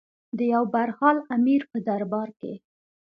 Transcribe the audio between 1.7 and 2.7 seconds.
په دربار کې.